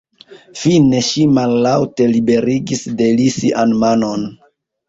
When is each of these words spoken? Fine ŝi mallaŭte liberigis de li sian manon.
Fine 0.59 1.01
ŝi 1.07 1.25
mallaŭte 1.35 2.09
liberigis 2.15 2.83
de 3.03 3.13
li 3.21 3.31
sian 3.39 3.77
manon. 3.85 4.27